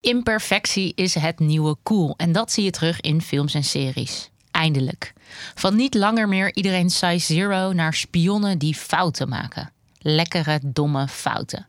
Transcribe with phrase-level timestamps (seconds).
[0.00, 2.14] Imperfectie is het nieuwe cool.
[2.16, 4.30] En dat zie je terug in films en series.
[4.50, 5.12] Eindelijk.
[5.54, 9.72] Van niet langer meer iedereen size zero naar spionnen die fouten maken.
[9.98, 11.66] Lekkere, domme fouten.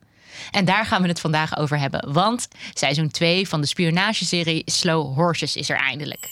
[0.52, 2.13] En daar gaan we het vandaag over hebben.
[2.13, 6.27] Want seizoen 2 van de spionageserie Slow Horses is er eindelijk.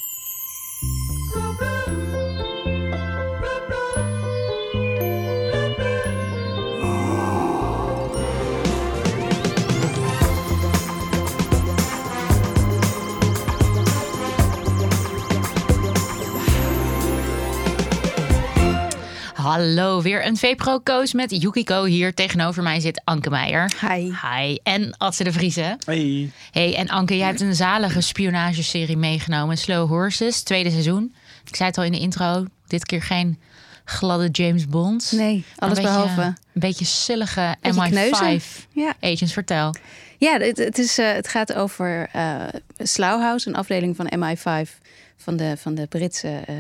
[19.49, 21.84] Hallo, weer een VPRO-koos met Yukiko.
[21.84, 23.72] Hier tegenover mij zit Anke Meijer.
[23.81, 24.12] Hi.
[24.22, 24.58] Hi.
[24.63, 25.77] En Atze de Vriezen.
[25.85, 26.31] Hey.
[26.52, 29.58] Hey, en Anke, jij hebt een zalige spionageserie meegenomen.
[29.58, 31.16] Slow Horses, tweede seizoen.
[31.45, 33.39] Ik zei het al in de intro, dit keer geen
[33.85, 35.12] gladde James Bond.
[35.16, 36.22] Nee, alles een beetje, behalve.
[36.22, 38.41] Een beetje sillige Beetje MI5 kneuzen.
[38.72, 38.94] Ja.
[39.02, 39.34] agents.
[39.34, 39.75] Vertel.
[40.17, 42.44] Ja, het, het, is, eh, het gaat over eh
[42.77, 44.70] Slough House, een afdeling van MI5
[45.17, 46.42] van de, van de Britse.
[46.45, 46.55] eh,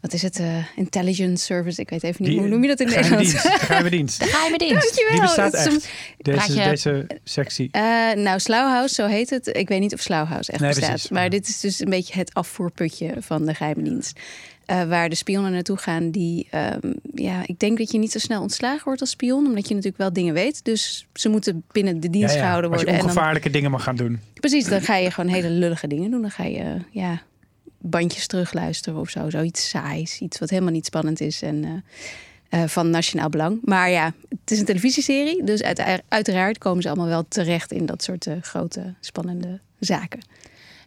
[0.00, 0.38] wat is het?
[0.38, 1.80] eh, intelligence Service.
[1.80, 3.42] Ik weet even niet Die- hoe noem je dat in geheime Nederlands?
[3.42, 3.58] dienst.
[3.64, 4.24] Geheime dienst.
[4.30, 4.74] Geheime dienst.
[4.82, 5.10] Dankjewel.
[5.12, 5.64] Die bestaat echt.
[5.64, 7.68] soms- Deze, je- deze sectie.
[7.72, 7.82] Eh,
[8.14, 9.46] nou, Slough House, zo heet het.
[9.56, 10.88] Ik weet niet of Slough House echt Nee, bestaat.
[10.90, 11.10] precies.
[11.10, 14.20] Maar dit is dus een beetje het afvoerputje van de geheime dienst.
[14.66, 16.46] Eh, waar de spionnen naartoe gaan die...
[16.50, 19.46] ehm, ja, ik denk dat je niet zo snel ontslagen wordt als spion.
[19.46, 20.64] Omdat je natuurlijk wel dingen weet.
[20.64, 22.42] Dus ze moeten binnen de dienst Ja, ja.
[22.44, 23.02] gehouden Als je worden.
[23.02, 24.20] en dan- ongevaarlijke dingen mag gaan doen.
[24.34, 26.20] Precies, dan ga je gewoon hele lullige dingen doen.
[26.20, 27.22] Dan ga je ja,
[27.78, 29.30] bandjes terugluisteren of zo.
[29.30, 33.58] Zoiets saais, iets wat helemaal niet spannend is en eh, eh, van nationaal belang.
[33.64, 37.86] Maar ja, het is een televisieserie, dus uit- uiteraard komen ze allemaal wel terecht in
[37.86, 40.20] dat soort eh, grote, spannende zaken.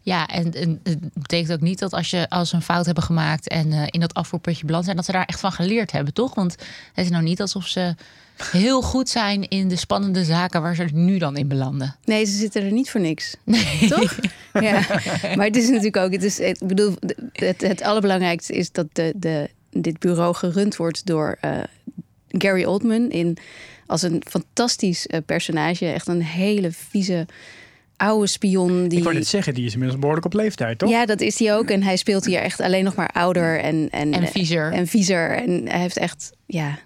[0.04, 0.46] Ja, en,
[0.84, 4.00] het betekent ook niet dat als, je, als ze een fout hebben gemaakt en in
[4.00, 6.36] dat afvoerputje beland zijn, dat ze daar echt van geleerd hebben, toch?
[6.36, 6.52] Want
[6.94, 7.96] het is nou niet alsof ze
[8.38, 11.96] heel goed zijn in de spannende zaken waar ze nu dan in belanden.
[12.04, 13.36] Nee, ze zitten er niet voor niks.
[13.90, 14.16] Toch?
[14.54, 14.86] Ja.
[15.36, 16.96] Maar het is natuurlijk ook, het is, ik bedoel,
[17.34, 21.58] het, het allerbelangrijkste is dat de, de, dit bureau gerund wordt door eh,
[22.28, 23.38] Gary Oldman in
[23.86, 27.26] als een fantastisch eh, personage, echt een hele vieze
[27.98, 28.98] oude spion die.
[28.98, 30.90] Ik wou net zeggen, die is inmiddels behoorlijk op leeftijd, toch?
[30.90, 31.70] Ja, dat is hij ook.
[31.70, 34.72] En hij speelt hier echt alleen nog maar ouder en, en, En viezer.
[34.72, 35.32] En viezer.
[35.32, 36.80] En hij heeft echt, ja.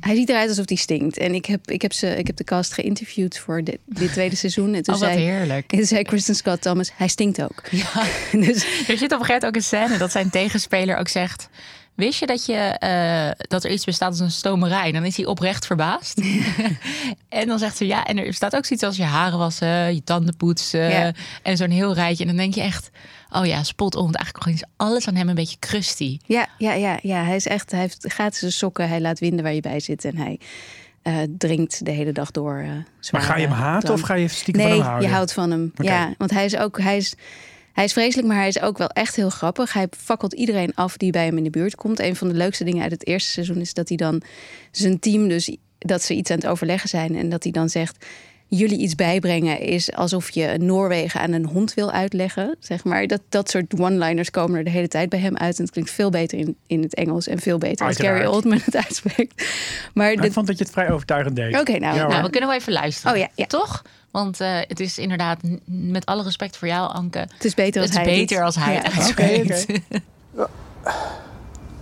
[0.00, 1.18] Hij ziet eruit alsof hij stinkt.
[1.18, 4.36] En ik heb, ik heb, ze, ik heb de cast geïnterviewd voor dit, dit tweede
[4.36, 4.74] seizoen.
[4.74, 5.72] En toen Oh, zei, heerlijk.
[5.72, 7.62] en toen zei Kristen Scott Thomas, hij stinkt ook.
[7.70, 8.04] Ja.
[8.46, 11.48] Dus Er zit op een gegeven moment ook een scène dat zijn tegenspeler ook zegt...
[11.96, 14.92] Wist je dat, je, eh, dat er iets bestaat als een stomerij?
[14.92, 16.20] Dan is hij oprecht verbaasd.
[17.28, 20.04] en dan zegt ze ja, en er staat ook zoiets als je haren wassen, je
[20.04, 21.12] tanden poetsen Ja.
[21.42, 22.22] en zo'n heel rijtje.
[22.24, 22.90] En dan denk je echt,
[23.30, 24.02] oh ja, spot on.
[24.02, 26.18] Want eigenlijk is alles aan hem een beetje crusty.
[26.26, 28.88] ja, ja, ja, ja, hij is echt, hij heeft gratis sokken.
[28.88, 30.04] Hij laat winden waar je bij zit.
[30.04, 30.38] En hij
[31.02, 32.58] eh, drinkt de hele dag door.
[32.58, 33.98] eh Maar ga je hem haten drank.
[34.00, 35.08] of ga je stiekem Nee, van hem houden?
[35.08, 35.72] je houdt van hem.
[35.76, 37.14] Ja, want hij is ook, hij is,
[37.76, 39.72] hij is vreselijk, maar hij is ook wel echt heel grappig.
[39.72, 41.98] Hij fakkelt iedereen af die bij hem in de buurt komt.
[41.98, 44.22] Een van de leukste dingen uit het eerste seizoen is dat hij dan
[44.70, 48.06] zijn team, dus dat ze iets aan het overleggen zijn en dat hij dan zegt.
[48.48, 52.56] Jullie iets bijbrengen is alsof je Noorwegen aan een hond wil uitleggen.
[52.60, 53.06] Zeg maar.
[53.06, 55.56] dat, dat soort one-liners komen er de hele tijd bij hem uit.
[55.56, 58.24] En het klinkt veel beter in, in het Engels en veel beter als Gary.
[58.24, 59.44] Oldman het uitspreekt.
[59.94, 61.60] Maar Ik dit, vond dat je het vrij overtuigend deed.
[61.60, 62.06] Oké, nou, Ja.
[62.06, 63.12] Nou, we kunnen wel even luisteren.
[63.12, 63.46] Oh ja, ja.
[63.46, 63.82] Toch?
[64.16, 67.18] Want eh, het is inderdaad, n- met alle respect voor jou, Anke...
[67.18, 69.66] het is beter als Het is hij beter als hij het uitspreekt.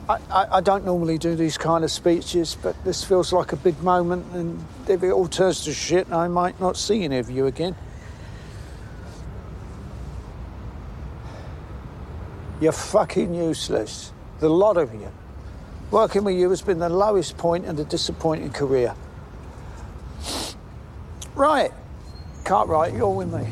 [0.08, 3.58] I, I, I don't normally do these kind of speeches, but this feels like a
[3.62, 7.28] big moment, and if it all turns to shit, I might not see any of
[7.30, 7.74] you again.
[12.60, 14.12] You're fucking useless.
[14.38, 15.08] The lot of you.
[15.90, 18.94] Working with you has been the lowest point in a disappointing career.
[21.36, 21.72] Right.
[22.44, 23.44] Cartwright, you're with me.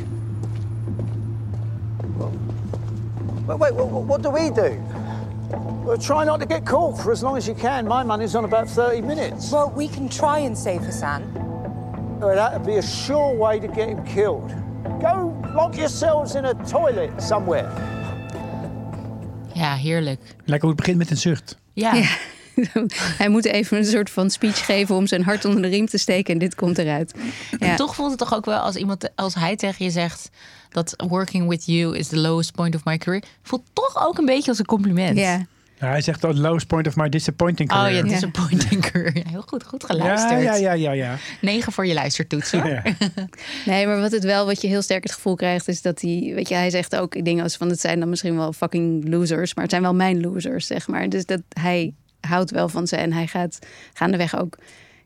[3.47, 4.79] Wait, wait, what, what do we do?
[5.85, 7.89] Well, try not to get caught for as long as you can.
[7.89, 9.51] My money's on about 30 minutes.
[9.51, 11.23] Well, we can try and save Hassan.
[12.21, 14.55] Well, that'd be a sure way to get him killed.
[15.01, 17.69] Go lock yourselves in a toilet somewhere.
[19.55, 20.21] Ja, heerlijk.
[20.45, 21.59] Lekker hoe het begint met een zucht.
[21.73, 21.95] Ja.
[21.95, 22.09] Ja.
[23.19, 25.99] Hij moet even een soort van speech geven om zijn hart onder de riem te
[25.99, 27.15] steken en dit komt eruit.
[27.59, 27.67] Ja.
[27.67, 30.31] En toch voelt het toch ook wel als iemand, als hij tegen je zegt
[30.71, 34.25] dat working with you is the lowest point of my career, voelt toch ook een
[34.27, 35.19] beetje als een compliment.
[35.19, 35.47] Ja.
[35.79, 37.95] Ja, hij zegt the lowest point of my disappointing Oh career.
[37.97, 39.17] ja, disappointing career.
[39.17, 40.43] Ja, heel goed, goed geluisterd.
[40.43, 41.17] ja, ja, ja, ja.
[41.41, 42.53] Negen voor je luistertoets.
[42.53, 42.67] hoor.
[42.67, 42.83] Ja.
[43.67, 46.33] Nee, maar wat het wel, wat je heel sterk het gevoel krijgt, is dat hij,
[46.35, 49.55] weet je, hij zegt ook dingen als van het zijn dan misschien wel fucking losers,
[49.55, 51.09] maar het zijn wel mijn losers, zeg maar.
[51.09, 51.95] Dus dat hij
[52.29, 53.59] houdt wel van ze en hij gaat
[53.93, 54.59] gaandeweg ook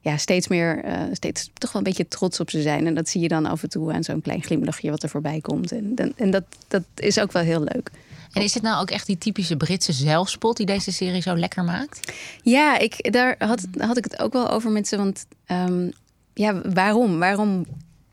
[0.06, 2.86] ja, steeds meer, eh, steeds toch wel een beetje trots op ze zijn.
[2.86, 5.40] En dat zie je dan af en toe aan zo'n klein glimlachje wat er voorbij
[5.40, 5.72] komt.
[5.72, 7.90] En, en, dat, dat is ook wel heel leuk.
[8.32, 11.64] En is het nou ook echt die typische Britse zelfspot die deze serie zo lekker
[11.64, 12.12] maakt?
[12.42, 14.96] Ja, ik, daar had, had ik het ook wel over met ze.
[14.96, 15.90] Want ehm,
[16.34, 17.18] ja, waarom?
[17.18, 17.66] Waarom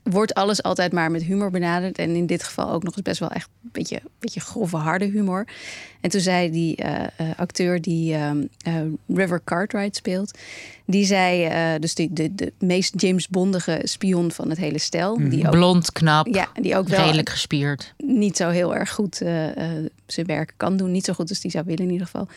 [0.04, 1.98] wordt alles altijd maar met humor benaderd?
[1.98, 5.06] En in dit geval ook nog eens best wel echt een beetje, beetje grove, harde
[5.06, 5.48] humor.
[6.04, 8.74] En toen zei die eh, eh, acteur die ehm, eh,
[9.08, 10.38] River Cartwright speelt...
[10.86, 15.30] die zei, eh, dus die, de, de meest James Bondige spion van het hele stel...
[15.30, 17.94] die ook, Blond, knap, ja, die ook wel redelijk gespierd.
[17.98, 20.92] niet zo heel erg goed eh, eh, zijn werk kan doen.
[20.92, 22.28] Niet zo goed als die zou willen in ieder geval.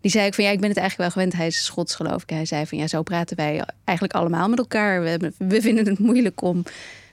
[0.00, 1.40] Die zei ik van ja, ik ben het eigenlijk wel gewend.
[1.40, 2.30] Hij is Schots geloof ik.
[2.30, 5.02] Hij zei van ja, zo praten wij eigenlijk allemaal met elkaar.
[5.02, 6.62] We, hebben, we vinden het moeilijk om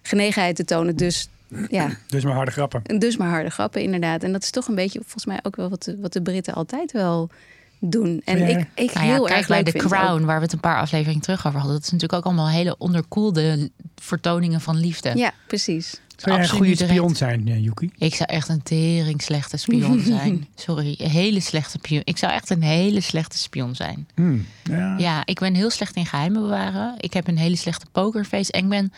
[0.01, 0.95] genegenheid te tonen.
[0.95, 1.27] Dus
[1.69, 3.00] ja, Dus maar harde grappen.
[3.00, 4.23] dus maar harde grappen inderdaad.
[4.23, 6.53] En dat is toch een beetje volgens mij ook wel wat de, wat de Britten
[6.53, 7.29] altijd wel
[7.79, 8.21] doen.
[8.25, 8.45] En Ja.
[8.47, 9.89] ik, ik Nou ja, heel kijk erg bij ook.
[9.89, 11.75] Crown, waar we het een paar afleveringen terug over hadden.
[11.75, 15.11] Dat is natuurlijk ook allemaal hele onderkoelde vertoningen van liefde.
[15.15, 16.01] Ja, precies.
[16.15, 17.91] Zou een goede spion zijn, eh, Yuki?
[17.97, 20.47] Ik zou echt een tering slechte spion zijn.
[20.55, 22.01] Sorry, een hele slechte spion.
[22.03, 24.07] Ik zou echt een hele slechte spion zijn.
[24.15, 24.95] Hmm, ja.
[24.97, 26.95] Ja, ik ben heel slecht in geheimen bewaren.
[26.97, 28.94] Ik heb een hele slechte pokerface en ik ben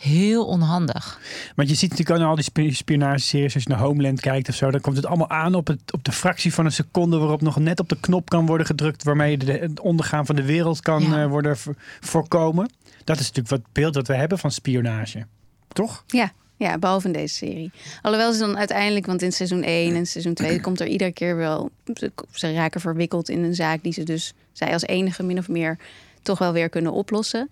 [0.00, 1.20] heel onhandig.
[1.56, 4.70] Want je ziet natuurlijk al die spi- spionageseries, als je naar Homeland kijkt of zo,
[4.70, 7.58] dan komt het allemaal aan op, het, op de fractie van een seconde waarop nog
[7.58, 11.02] net op de knop kan worden gedrukt waarmee de, het ondergaan van de wereld kan
[11.02, 11.22] Ja.
[11.22, 12.70] eh, worden vo- voorkomen.
[13.04, 15.26] Dat is natuurlijk wat beeld dat we hebben van spionage.
[15.72, 16.04] Toch?
[16.06, 17.70] Ja, ja, behalve in deze serie.
[18.02, 21.36] Alhoewel ze dan uiteindelijk, want in seizoen 1 en seizoen 2 komt er iedere keer
[21.36, 21.70] wel.
[21.94, 25.48] Ze, ze raken verwikkeld in een zaak die ze dus, zij als enige min of
[25.48, 25.78] meer,
[26.22, 27.50] toch wel weer kunnen oplossen.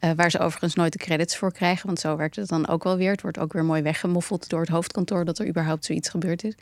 [0.00, 2.84] Eh, waar ze overigens nooit de credits voor krijgen, want zo werkt het dan ook
[2.84, 3.10] wel weer.
[3.10, 6.54] Het wordt ook weer mooi weggemoffeld door het hoofdkantoor dat er überhaupt zoiets gebeurd is.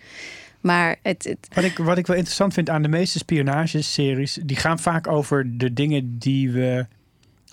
[0.61, 4.79] Maar het, Wat ik, wat ik wel interessant vind aan de meeste spionageseries, die gaan
[4.79, 6.87] vaak over de dingen die we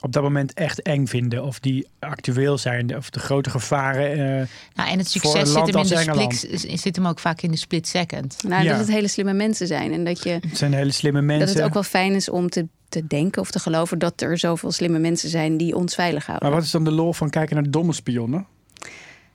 [0.02, 1.44] op dat moment echt eng vinden.
[1.44, 2.98] Of die actueel zijn.
[2.98, 4.12] Of de grote gevaren.
[4.12, 6.36] eh, Nou, en het Voor succes zit land hem, in als de Engeland.
[6.36, 8.44] split, zit hem ook vaak in de split second.
[8.48, 8.70] nou, Ja.
[8.72, 9.94] dat het hele slimme mensen zijn.
[9.94, 11.48] En dat, je, het zijn hele slimme mensen.
[11.48, 14.38] dat het ook wel fijn is om te, te denken of te geloven dat er
[14.38, 16.48] zoveel slimme mensen zijn die ons veilig houden.
[16.48, 18.46] Maar wat is dan de lol van kijken naar domme spionnen?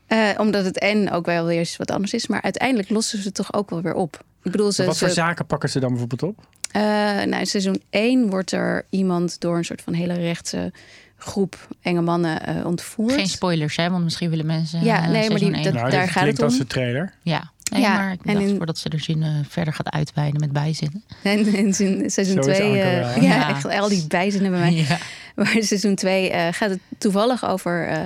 [0.06, 2.26] Eh, omdat het en ook wel weer eens wat anders is.
[2.26, 4.24] Maar uiteindelijk lossen ze het toch ook wel weer op.
[4.42, 6.46] Ik bedoel, ze, wat voor ze- zaken pakken ze dan bijvoorbeeld op?
[6.72, 6.82] Eh,
[7.26, 10.72] nou, in seizoen 1 wordt er iemand door een soort van hele rechtse
[11.16, 13.12] groep enge mannen eh, ontvoerd.
[13.14, 13.90] Geen spoilers, hè?
[13.90, 14.84] Want misschien willen mensen.
[14.84, 16.58] Ja, eh, nee, maar die- dat- nou, daar gaat het als om.
[16.58, 17.12] de trailer.
[17.22, 19.90] Ja, nee, Ja, maar ik en dacht in- voordat ze de zin eh, verder gaat
[19.90, 21.04] uitweiden met bijzinnen.
[21.22, 23.14] En in seizoen- seizoen Zo is 2, Anke eh, wel, hè?
[23.14, 23.48] ja, Ja.
[23.48, 24.72] echt al die bijzinnen bij mij.
[24.74, 24.98] Ja.
[25.36, 27.98] Maar in seizoen 2 eh, gaat het toevallig over eh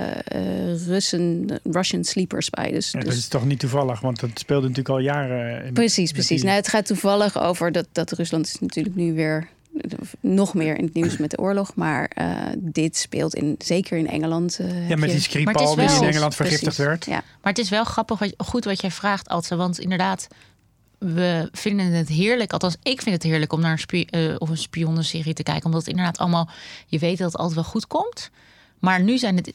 [0.71, 2.71] eh, Russen, Russian sleeper spy.
[2.71, 5.65] Dus, Ja, dus dat is toch niet toevallig, want dat speelde natuurlijk al jaren.
[5.65, 6.35] in- Precies, precies.
[6.37, 9.47] die- Nou, het gaat toevallig over dat, dat Rusland is natuurlijk nu weer
[10.19, 11.75] nog meer in het nieuws met de oorlog.
[11.75, 12.27] Maar eh,
[12.57, 14.59] dit speelt in, zeker in Engeland.
[14.59, 17.05] eh, ja, met die Skripal Maar het is die in Engeland vergiftigd Precies, werd.
[17.05, 17.23] Ja.
[17.41, 19.55] Maar het is wel grappig, wat, goed wat jij vraagt, Altse.
[19.55, 20.27] Want inderdaad,
[21.13, 22.53] we vinden het heerlijk.
[22.53, 25.65] Althans, ik vind het heerlijk om naar een, spie- eh, of een spionnenserie te kijken.
[25.65, 26.49] Omdat het inderdaad allemaal...
[26.87, 28.29] Je weet dat het altijd wel goed komt.
[28.79, 29.53] Maar nu zijn het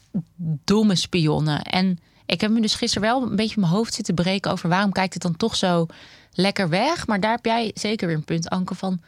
[0.65, 1.63] domme spionnen.
[1.63, 4.51] En ik heb me dus gisteren wel een beetje mijn hoofd zitten breken...
[4.51, 5.87] over waarom kijkt het dan toch zo
[6.33, 7.07] lekker weg.
[7.07, 9.01] Maar daar heb jij zeker weer een punt, Anke, van...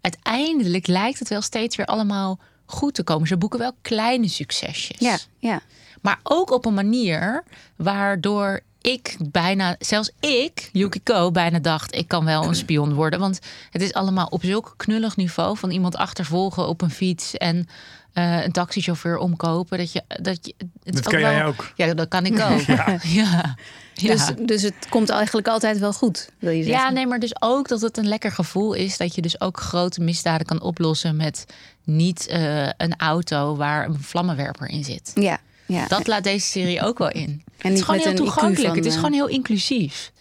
[0.00, 3.28] Uiteindelijk lijkt het wel steeds weer allemaal goed te komen.
[3.28, 4.98] Ze boeken wel kleine succesjes.
[4.98, 5.60] Ja, ja.
[6.00, 7.44] Maar ook op een manier
[7.76, 13.20] waardoor ik bijna, zelfs ik, Yukiko, bijna dacht: ik kan wel een spion worden.
[13.20, 13.38] Want
[13.70, 17.68] het is allemaal op zulk knullig niveau van iemand achtervolgen op een fiets en
[18.12, 19.78] eh, een taxichauffeur omkopen.
[19.78, 21.72] Dat je, dat je, het Dat ook kan jij ook.
[21.74, 22.60] Ja, dat kan ik ook.
[22.76, 22.98] Ja.
[23.96, 24.14] Ja.
[24.14, 26.82] Dus, dus het komt eigenlijk altijd wel goed, wil je zeggen?
[26.82, 29.60] Ja, nee, maar dus ook dat het een lekker gevoel is dat je dus ook
[29.60, 31.46] grote misdaden kan oplossen met
[31.84, 35.10] niet eh, een auto waar een vlammenwerper in zit.
[35.14, 35.38] Ja,
[35.74, 35.86] ja.
[35.86, 37.42] Dat laat deze serie ook wel in.
[37.56, 38.66] het niet is gewoon heel toegankelijk.
[38.66, 40.12] van, het is eh, gewoon heel inclusief.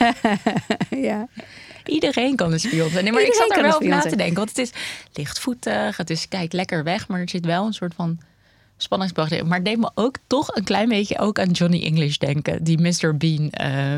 [1.08, 1.28] ja.
[1.84, 3.04] Iedereen kan een spion zijn.
[3.04, 4.36] Nee, maar ik zat er wel over na te denken.
[4.36, 4.70] Want het is
[5.12, 5.96] lichtvoetig.
[5.96, 7.08] Het is kijk lekker weg.
[7.08, 8.18] Maar er zit wel een soort van
[8.78, 9.46] spanningsboog in.
[9.46, 12.64] Maar het deed me ook toch een klein beetje ook aan Johnny English denken.
[12.64, 13.16] Die Mr.
[13.16, 13.96] Bean eh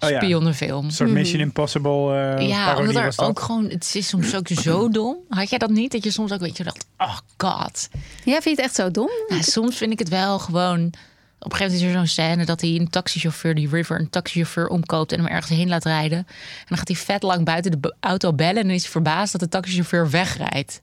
[0.00, 0.22] Oh ja.
[0.22, 3.68] Een soort Mission Impossible eh Ja, omdat er ook gewoon...
[3.68, 5.16] Het is soms ook zo dom.
[5.28, 5.92] Had jij dat niet?
[5.92, 6.86] Dat je soms ook weet je dacht...
[6.98, 7.88] Oh god.
[8.24, 9.10] ja, vind je het echt zo dom?
[9.28, 10.92] Nou, soms vind ik het wel gewoon.
[11.38, 14.10] Op een gegeven moment is er zo'n scène dat hij een taxichauffeur, die River, een
[14.10, 16.18] taxichauffeur omkoopt en hem ergens heen laat rijden.
[16.18, 19.32] En dan gaat hij vet lang buiten de auto bellen en dan is hij verbaasd
[19.32, 20.80] dat de taxichauffeur wegrijdt.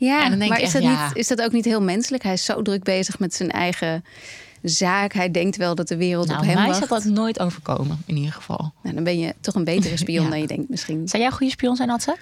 [0.00, 1.06] Ja, En dan denk maar is dat, ja.
[1.06, 2.22] niet, is dat ook niet heel menselijk?
[2.22, 4.04] Hij is zo druk bezig met zijn eigen
[4.62, 5.12] zaak.
[5.12, 6.82] Hij denkt wel dat de wereld Nou, op hem mij wacht.
[6.82, 8.72] is dat nooit overkomen, in ieder geval.
[8.82, 10.30] Nou, dan ben je toch een betere spion Ja.
[10.30, 11.08] dan je denkt misschien.
[11.08, 12.16] Zou jij een goede spion zijn, Adse?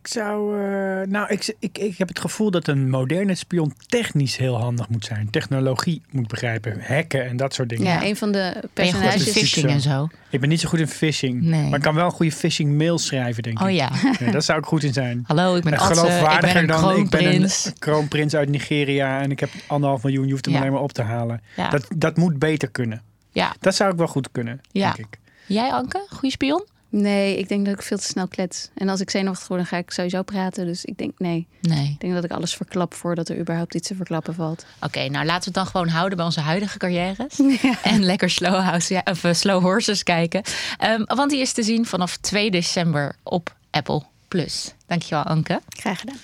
[0.00, 0.60] Ik zou.
[0.62, 4.88] eh, nou, ik, ik, ik heb het gevoel dat een moderne spion technisch heel handig
[4.88, 5.30] moet zijn.
[5.30, 6.80] Technologie moet begrijpen.
[6.86, 7.84] Hacken en dat soort dingen.
[7.84, 9.26] Ja, een van de personages.
[9.26, 10.08] is- phishing en zo?
[10.30, 11.42] Ik ben niet zo goed in phishing.
[11.42, 11.68] Nee.
[11.68, 13.64] Maar ik kan wel een goede phishing mail schrijven, denk ik.
[13.66, 13.90] Oh ja.
[14.24, 15.24] Ja, daar zou ik goed in zijn.
[15.26, 15.92] Hallo, ik ben En Atze.
[15.92, 17.72] Ik ben geloofwaardiger dan ik ben een kroonprins.
[17.78, 20.24] kroonprins uit Nigeria en ik heb anderhalf miljoen.
[20.26, 20.60] Je hoeft hem Ja.
[20.60, 21.40] alleen maar op te halen.
[21.56, 21.68] Ja.
[21.70, 23.02] Dat, dat moet beter kunnen.
[23.32, 23.54] Ja.
[23.60, 24.92] Dat zou ik wel goed kunnen, Ja.
[24.92, 25.18] denk ik.
[25.46, 26.06] Jij, Anke?
[26.10, 26.64] Goeie spion?
[26.96, 28.68] Nee, ik denk dat ik veel te snel klets.
[28.74, 30.66] En als ik zenuwachtig word, dan ga ik sowieso praten.
[30.66, 31.46] Dus ik denk nee.
[31.60, 31.88] Nee.
[31.90, 34.66] Ik denk dat ik alles verklap voordat er überhaupt iets te verklappen valt.
[34.80, 37.40] Oké, nou laten we het dan gewoon houden bij onze huidige carrières.
[37.82, 40.42] En lekker slow, house, ja, of, eh, slow Horses kijken.
[40.78, 44.02] Ehm, want die is te zien vanaf 2 december op Apple+.
[44.28, 44.74] Plus.
[44.86, 45.60] Dankjewel, Anke.
[45.68, 46.18] Graag gedaan.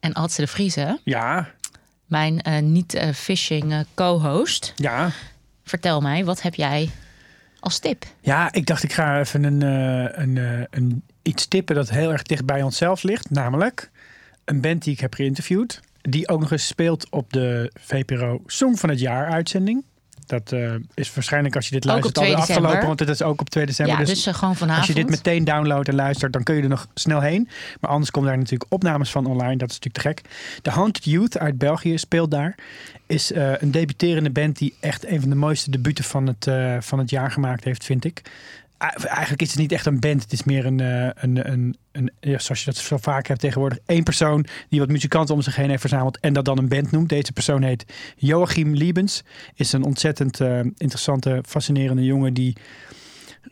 [0.00, 1.50] En Adse de Vrieze, Ja,
[2.06, 4.72] mijn eh, niet-fishing eh, co-host.
[4.76, 5.10] ja.
[5.64, 6.90] Vertel mij, wat heb jij
[7.64, 8.04] als tip?
[8.20, 12.12] Ja, ik dacht ik ga even een, eh, een, eh, een, iets tippen dat heel
[12.12, 13.30] erg dicht bij onszelf ligt.
[13.30, 13.90] Namelijk
[14.44, 15.80] een band die ik heb geïnterviewd.
[16.00, 19.84] Die ook nog eens speelt op de VPRO Song van het Jaar uitzending.
[20.26, 22.86] Dat eh, is waarschijnlijk als je dit luistert 2 alweer afgelopen.
[22.86, 23.98] Want het is ook op 2 december.
[23.98, 24.78] ja, dus, eh, gewoon vanavond.
[24.78, 27.48] Als je dit meteen downloadt en luistert, dan kun je er nog snel heen.
[27.80, 29.56] Maar anders komen daar natuurlijk opnames van online.
[29.56, 30.20] Dat is natuurlijk te gek.
[30.62, 32.54] De Haunted Youth uit België speelt daar.
[33.06, 36.48] Is eh, een debuterende band die echt een van de mooiste debuten van het,
[36.84, 38.22] van het jaar gemaakt heeft, vind ik.
[38.78, 40.22] Eigenlijk is het niet echt een band.
[40.22, 43.40] Het is meer een, eh, een, een, een ja, zoals je dat zo vaak hebt
[43.40, 46.68] tegenwoordig, één persoon die wat muzikanten om zich heen heeft verzameld en dat dan een
[46.68, 47.08] band noemt.
[47.08, 49.22] Deze persoon heet Joachim Liebens.
[49.54, 52.56] Is een ontzettend eh, interessante, fascinerende jongen die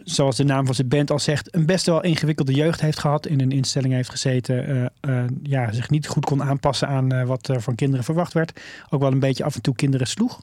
[0.05, 3.26] zoals de naam van zijn band al zegt, een best wel ingewikkelde jeugd heeft gehad.
[3.26, 4.91] In een instelling heeft gezeten.
[5.00, 8.61] eh, ja, zich niet goed kon aanpassen aan wat er van kinderen verwacht werd.
[8.88, 10.41] Ook wel een beetje af en toe kinderen sloeg.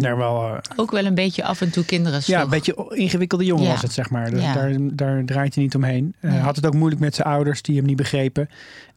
[0.00, 3.44] Daar wel, eh, Ook wel een beetje af en toe kinderen ja, een beetje ingewikkelde
[3.44, 3.70] jongen Ja.
[3.70, 4.30] was het, zeg maar.
[4.30, 4.52] Dus Ja.
[4.54, 6.14] daar, daar draait hij niet omheen.
[6.20, 6.40] Hij Nee.
[6.40, 8.48] had het ook moeilijk met zijn ouders, die hem niet begrepen.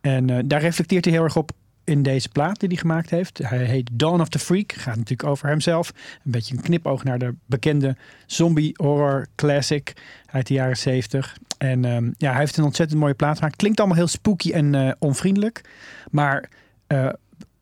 [0.01, 1.51] En eh, daar reflecteert hij heel erg op
[1.83, 3.37] in deze plaat die hij gemaakt heeft.
[3.37, 4.71] Hij heet Dawn of the Freak.
[4.73, 5.91] Gaat natuurlijk over hemzelf.
[6.25, 9.93] Een beetje een knipoog naar de bekende zombie horror classic
[10.31, 11.37] uit de jaren 70.
[11.57, 13.55] En ehm, ja, hij heeft een ontzettend mooie plaat gemaakt.
[13.55, 15.61] Klinkt allemaal heel spooky en onvriendelijk.
[16.11, 16.49] Maar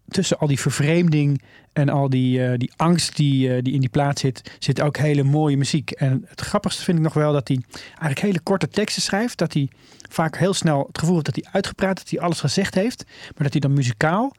[0.09, 1.41] tussen al die vervreemding
[1.73, 4.97] en al die, eh, die angst die, eh, die in die plaat zit, zit ook
[4.97, 5.91] hele mooie muziek.
[5.91, 9.37] En het grappigste vind ik nog wel dat hij eigenlijk hele korte teksten schrijft.
[9.37, 9.69] Dat hij
[10.09, 13.03] vaak heel snel het gevoel heeft dat hij uitgepraat, dat hij alles gezegd heeft.
[13.05, 14.35] Maar dat hij dan muzikaal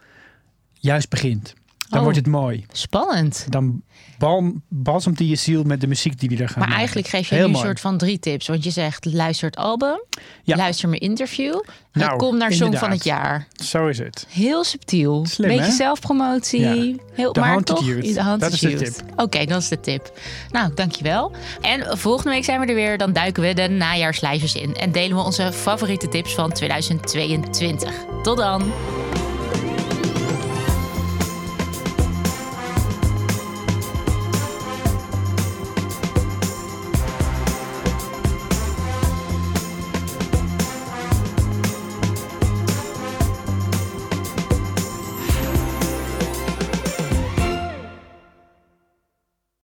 [0.72, 1.54] juist begint.
[1.90, 2.04] Dan Oh.
[2.04, 2.64] wordt het mooi.
[2.73, 3.47] Spannend.
[3.49, 3.82] Dan
[4.18, 6.76] balm, balsemt hij je ziel met de muziek die hij er gaat Maar maken.
[6.78, 8.47] eigenlijk geef je Heel nu een soort van drie tips.
[8.49, 10.02] Want je zegt, luister het album,
[10.42, 10.56] Ja.
[10.56, 11.61] luister mijn interview,
[11.92, 13.47] Nou, kom naar Song van het jaar.
[13.64, 14.26] Zo is het.
[14.28, 15.26] Heel subtiel.
[15.26, 15.70] Slim, Beetje hè?
[15.70, 16.61] zelfpromotie.
[16.61, 16.94] Ja.
[17.12, 18.14] Heel, maar toch, Youth.
[18.14, 18.94] de Dat is de tip.
[19.16, 20.12] Oké, dat is de tip.
[20.50, 21.32] Nou, dankjewel.
[21.61, 22.99] En volgende week zijn we er weer.
[22.99, 24.75] Dan duiken we de najaarslijstjes in.
[24.76, 27.92] En delen we onze favoriete tips van 2022.
[28.23, 28.62] Tot dan.